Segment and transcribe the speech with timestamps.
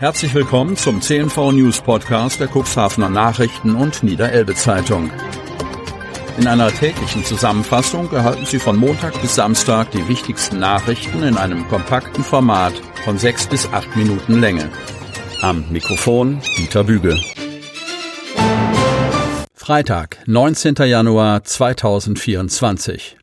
[0.00, 5.10] Herzlich willkommen zum CNV News Podcast der Cuxhavener Nachrichten und Niederelbe Zeitung.
[6.38, 11.68] In einer täglichen Zusammenfassung erhalten Sie von Montag bis Samstag die wichtigsten Nachrichten in einem
[11.68, 12.72] kompakten Format
[13.04, 14.70] von sechs bis acht Minuten Länge.
[15.42, 17.20] Am Mikrofon Dieter Büge.
[19.52, 20.76] Freitag, 19.
[20.76, 23.18] Januar 2024.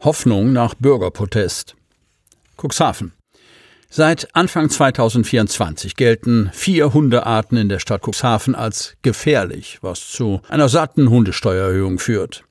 [0.00, 1.74] Hoffnung nach Bürgerprotest.
[2.58, 3.14] Cuxhaven.
[3.92, 10.68] Seit Anfang 2024 gelten vier Hundearten in der Stadt Cuxhaven als gefährlich, was zu einer
[10.68, 12.44] satten Hundesteuererhöhung führt.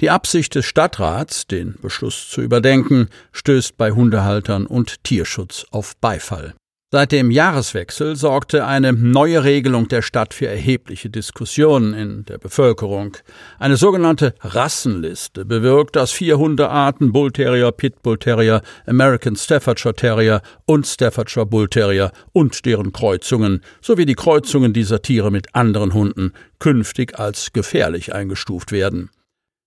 [0.00, 6.52] Die Absicht des Stadtrats, den Beschluss zu überdenken, stößt bei Hundehaltern und Tierschutz auf Beifall.
[6.94, 13.16] Seit dem Jahreswechsel sorgte eine neue Regelung der Stadt für erhebliche Diskussionen in der Bevölkerung.
[13.58, 20.42] Eine sogenannte Rassenliste bewirkt, dass vier Hundearten Bull Terrier, Pit Bull Terrier, American Staffordshire Terrier
[20.66, 26.34] und Staffordshire Bull Terrier und deren Kreuzungen sowie die Kreuzungen dieser Tiere mit anderen Hunden
[26.58, 29.08] künftig als gefährlich eingestuft werden.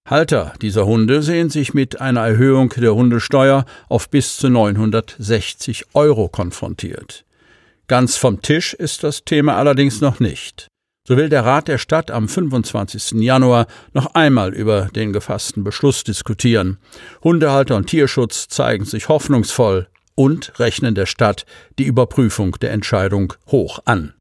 [0.05, 6.29] Halter dieser Hunde sehen sich mit einer Erhöhung der Hundesteuer auf bis zu 960 Euro
[6.29, 7.25] konfrontiert.
[7.87, 10.67] Ganz vom Tisch ist das Thema allerdings noch nicht.
[11.07, 13.21] So will der Rat der Stadt am 25.
[13.21, 16.79] Januar noch einmal über den gefassten Beschluss diskutieren.
[17.23, 21.45] Hundehalter und Tierschutz zeigen sich hoffnungsvoll und rechnen der Stadt
[21.77, 24.14] die Überprüfung der Entscheidung hoch an.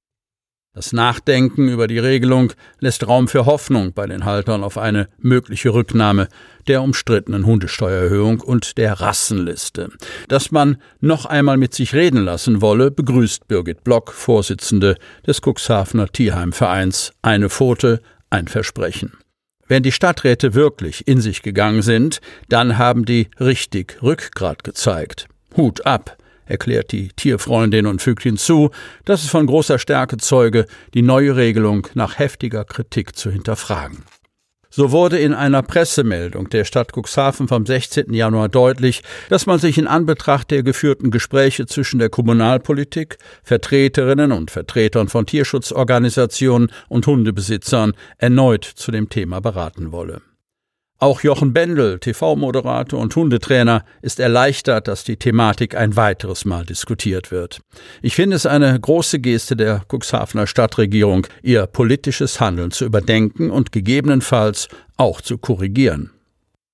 [0.76, 5.72] Das Nachdenken über die Regelung lässt Raum für Hoffnung bei den Haltern auf eine mögliche
[5.72, 6.26] Rücknahme
[6.66, 9.90] der umstrittenen Hundesteuererhöhung und der Rassenliste.
[10.26, 16.08] Dass man noch einmal mit sich reden lassen wolle, begrüßt Birgit Block, Vorsitzende des Cuxhavener
[16.08, 17.12] Tierheimvereins.
[17.22, 19.12] Eine Pfote, ein Versprechen.
[19.68, 25.28] Wenn die Stadträte wirklich in sich gegangen sind, dann haben die richtig Rückgrat gezeigt.
[25.56, 26.16] Hut ab
[26.46, 28.70] erklärt die Tierfreundin und fügt hinzu,
[29.04, 34.04] dass es von großer Stärke zeuge, die neue Regelung nach heftiger Kritik zu hinterfragen.
[34.76, 38.12] So wurde in einer Pressemeldung der Stadt Cuxhaven vom 16.
[38.12, 44.50] Januar deutlich, dass man sich in Anbetracht der geführten Gespräche zwischen der Kommunalpolitik, Vertreterinnen und
[44.50, 50.22] Vertretern von Tierschutzorganisationen und Hundebesitzern erneut zu dem Thema beraten wolle.
[51.04, 57.30] Auch Jochen Bendel, TV-Moderator und Hundetrainer, ist erleichtert, dass die Thematik ein weiteres Mal diskutiert
[57.30, 57.60] wird.
[58.00, 63.70] Ich finde es eine große Geste der Cuxhavener Stadtregierung, ihr politisches Handeln zu überdenken und
[63.70, 66.10] gegebenenfalls auch zu korrigieren.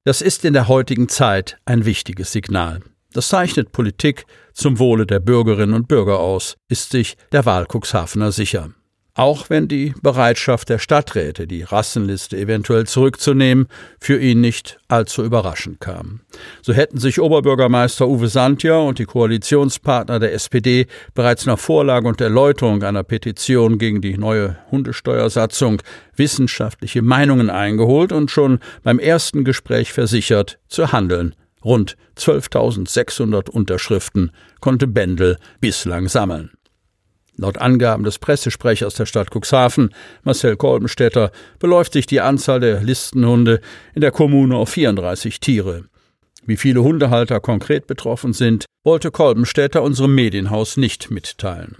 [0.04, 2.82] Das ist in der heutigen Zeit ein wichtiges Signal.
[3.12, 8.30] Das zeichnet Politik zum Wohle der Bürgerinnen und Bürger aus, ist sich der Wahl Cuxhavener
[8.30, 8.70] sicher
[9.20, 13.66] auch wenn die Bereitschaft der Stadträte, die Rassenliste eventuell zurückzunehmen,
[14.00, 16.20] für ihn nicht allzu überraschend kam.
[16.62, 22.22] So hätten sich Oberbürgermeister Uwe Santja und die Koalitionspartner der SPD bereits nach Vorlage und
[22.22, 25.82] Erläuterung einer Petition gegen die neue Hundesteuersatzung
[26.16, 31.34] wissenschaftliche Meinungen eingeholt und schon beim ersten Gespräch versichert, zu handeln.
[31.62, 36.52] Rund 12.600 Unterschriften konnte Bendel bislang sammeln.
[37.40, 43.62] Laut Angaben des Pressesprechers der Stadt Cuxhaven, Marcel Kolbenstädter, beläuft sich die Anzahl der Listenhunde
[43.94, 45.84] in der Kommune auf 34 Tiere.
[46.46, 51.76] Wie viele Hundehalter konkret betroffen sind, wollte Kolbenstädter unserem Medienhaus nicht mitteilen.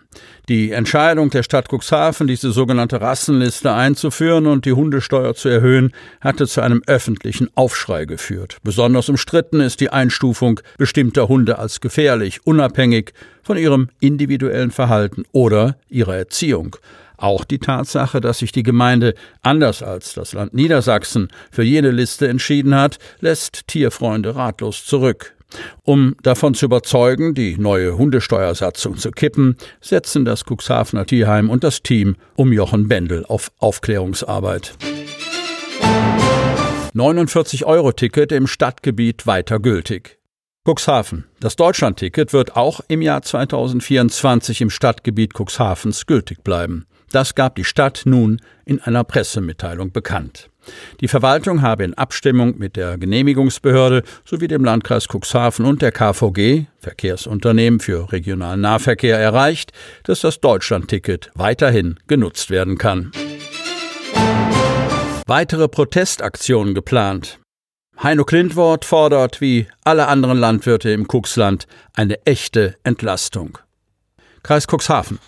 [0.49, 6.47] Die Entscheidung der Stadt Cuxhaven, diese sogenannte Rassenliste einzuführen und die Hundesteuer zu erhöhen, hatte
[6.47, 8.59] zu einem öffentlichen Aufschrei geführt.
[8.63, 15.79] Besonders umstritten ist die Einstufung bestimmter Hunde als gefährlich, unabhängig von ihrem individuellen Verhalten oder
[15.89, 16.77] ihrer Erziehung.
[17.21, 22.27] Auch die Tatsache, dass sich die Gemeinde anders als das Land Niedersachsen für jene Liste
[22.27, 25.37] entschieden hat, lässt Tierfreunde ratlos zurück.
[25.83, 31.83] Um davon zu überzeugen, die neue Hundesteuersatzung zu kippen, setzen das Cuxhavener Tierheim und das
[31.83, 34.73] Team um Jochen Bendel auf Aufklärungsarbeit.
[36.95, 40.19] 49-Euro-Ticket im Stadtgebiet weiter gültig.
[40.67, 41.27] Cuxhaven.
[41.41, 46.87] Das Deutschlandticket wird auch im Jahr 2024 im Stadtgebiet Cuxhavens gültig bleiben.
[47.13, 50.49] Das gab die Stadt nun in einer Pressemitteilung bekannt.
[51.01, 56.67] Die Verwaltung habe in Abstimmung mit der Genehmigungsbehörde sowie dem Landkreis Cuxhaven und der KVG,
[56.79, 59.73] Verkehrsunternehmen für regionalen Nahverkehr, erreicht,
[60.05, 63.11] dass das Deutschlandticket weiterhin genutzt werden kann.
[65.27, 67.39] Weitere Protestaktionen geplant.
[68.03, 73.59] Heino Klintwort fordert, wie alle anderen Landwirte im Cuxland, eine echte Entlastung.
[74.43, 75.19] Kreis Cuxhaven.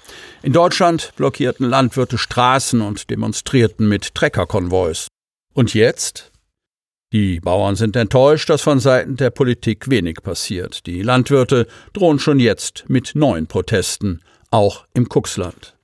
[0.43, 5.09] In Deutschland blockierten Landwirte Straßen und demonstrierten mit Treckerkonvois.
[5.55, 6.31] Und jetzt?
[7.12, 10.87] Die Bauern sind enttäuscht, dass von Seiten der Politik wenig passiert.
[10.87, 14.20] Die Landwirte drohen schon jetzt mit neuen Protesten.
[14.53, 15.75] auch im Kuxland.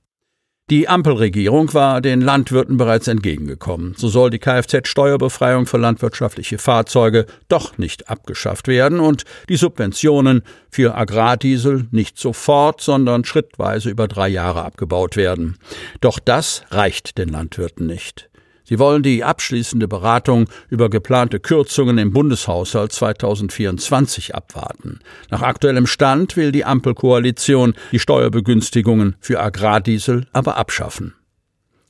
[0.70, 3.94] Die Ampelregierung war den Landwirten bereits entgegengekommen.
[3.96, 10.94] So soll die Kfz-Steuerbefreiung für landwirtschaftliche Fahrzeuge doch nicht abgeschafft werden und die Subventionen für
[10.94, 15.56] Agrardiesel nicht sofort, sondern schrittweise über drei Jahre abgebaut werden.
[16.02, 18.28] Doch das reicht den Landwirten nicht.
[18.68, 25.00] Sie wollen die abschließende Beratung über geplante Kürzungen im Bundeshaushalt 2024 abwarten.
[25.30, 31.14] Nach aktuellem Stand will die Ampelkoalition die Steuerbegünstigungen für Agrardiesel aber abschaffen.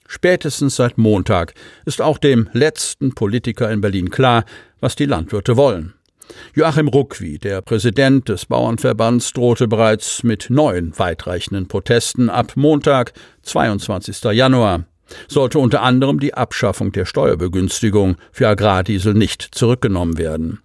[0.06, 1.54] Spätestens seit Montag
[1.84, 4.44] ist auch dem letzten Politiker in Berlin klar,
[4.78, 5.94] was die Landwirte wollen.
[6.54, 14.22] Joachim Ruckwi, der Präsident des Bauernverbands, drohte bereits mit neuen weitreichenden Protesten ab Montag, 22.
[14.32, 14.84] Januar
[15.28, 20.60] sollte unter anderem die Abschaffung der Steuerbegünstigung für Agrardiesel nicht zurückgenommen werden.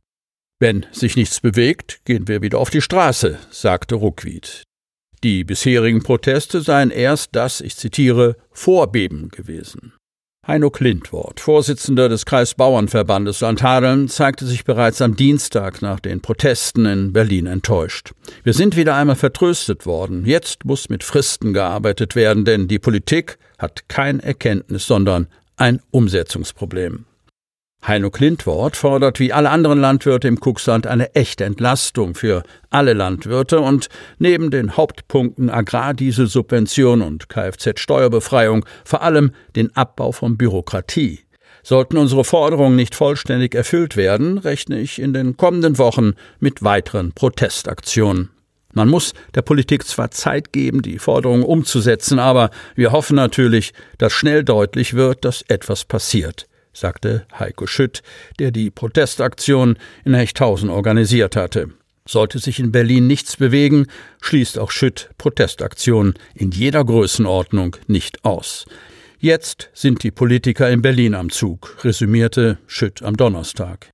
[0.60, 4.64] Wenn sich nichts bewegt, gehen wir wieder auf die Straße, sagte Ruckwied.
[5.24, 9.94] Die bisherigen Proteste seien erst das, ich zitiere, Vorbeben gewesen.
[10.46, 17.14] Heino Klintwort, Vorsitzender des Kreisbauernverbandes Landhadeln, zeigte sich bereits am Dienstag nach den Protesten in
[17.14, 18.12] Berlin enttäuscht.
[18.44, 20.26] Wir sind wieder einmal vertröstet worden.
[20.26, 27.06] Jetzt muss mit Fristen gearbeitet werden, denn die Politik hat kein Erkenntnis, sondern ein Umsetzungsproblem.
[27.86, 33.60] Heino Klintwort fordert wie alle anderen Landwirte im Kuxland eine echte Entlastung für alle Landwirte
[33.60, 33.90] und
[34.20, 41.20] neben den Hauptpunkten Agrardieselsubvention und Kfz-Steuerbefreiung vor allem den Abbau von Bürokratie.
[41.62, 47.12] Sollten unsere Forderungen nicht vollständig erfüllt werden, rechne ich in den kommenden Wochen mit weiteren
[47.12, 48.30] Protestaktionen.
[48.72, 54.14] Man muss der Politik zwar Zeit geben, die Forderungen umzusetzen, aber wir hoffen natürlich, dass
[54.14, 58.02] schnell deutlich wird, dass etwas passiert sagte Heiko Schütt,
[58.40, 61.70] der die Protestaktion in Hechthausen organisiert hatte.
[62.06, 63.88] Sollte sich in Berlin nichts bewegen,
[64.22, 68.66] schließt auch Schütt Protestaktionen in jeder Größenordnung nicht aus.
[69.20, 73.90] Jetzt sind die Politiker in Berlin am Zug, resümierte Schütt am Donnerstag.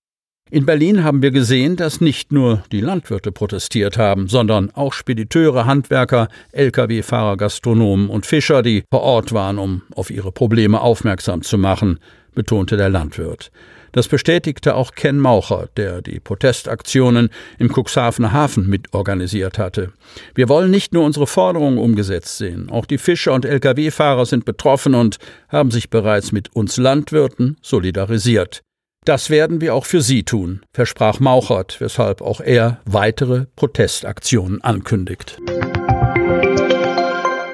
[0.52, 5.68] In Berlin haben wir gesehen, dass nicht nur die Landwirte protestiert haben, sondern auch Spediteure,
[5.68, 11.60] Handwerker, Lkw-Fahrer, Gastronomen und Fischer, die vor Ort waren, um auf ihre Probleme aufmerksam zu
[11.60, 12.00] machen,
[12.34, 13.52] betonte der Landwirt.
[13.92, 19.94] Das bestätigte auch Ken Maucher, der die Protestaktionen im Cuxhavener Hafen mitorganisiert hatte.
[20.36, 24.94] Wir wollen nicht nur unsere Forderungen umgesetzt sehen, auch die Fischer und Lkw-Fahrer sind betroffen
[24.94, 25.18] und
[25.48, 28.62] haben sich bereits mit uns Landwirten solidarisiert.
[29.06, 35.38] Das werden wir auch für Sie tun, versprach Mauchert, weshalb auch er weitere Protestaktionen ankündigt.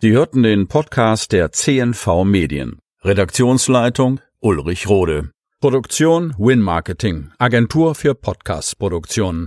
[0.01, 2.79] Sie hörten den Podcast der CNV Medien.
[3.03, 5.31] Redaktionsleitung Ulrich Rode.
[5.59, 9.43] Produktion Win Marketing, Agentur für Podcast-Produktionen.